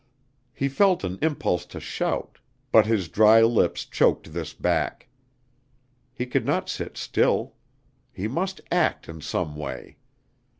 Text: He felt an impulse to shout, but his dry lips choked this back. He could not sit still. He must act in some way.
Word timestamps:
He 0.51 0.67
felt 0.67 1.03
an 1.03 1.19
impulse 1.21 1.63
to 1.67 1.79
shout, 1.79 2.39
but 2.71 2.87
his 2.87 3.07
dry 3.07 3.43
lips 3.43 3.85
choked 3.85 4.33
this 4.33 4.51
back. 4.51 5.09
He 6.11 6.25
could 6.25 6.43
not 6.43 6.69
sit 6.69 6.97
still. 6.97 7.53
He 8.11 8.27
must 8.27 8.61
act 8.71 9.07
in 9.07 9.21
some 9.21 9.55
way. 9.55 9.97